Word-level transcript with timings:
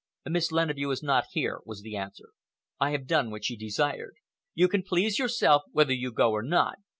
"Miss 0.25 0.51
Leneveu 0.51 0.89
is 0.89 1.03
not 1.03 1.25
here," 1.33 1.59
was 1.63 1.83
the 1.83 1.95
answer. 1.95 2.29
"I 2.79 2.89
have 2.89 3.05
done 3.05 3.29
what 3.29 3.45
she 3.45 3.55
desired. 3.55 4.15
You 4.55 4.67
can 4.67 4.81
please 4.81 5.19
yourself 5.19 5.61
whether 5.73 5.93
you 5.93 6.11
go 6.11 6.31
or 6.31 6.41
not. 6.41 6.79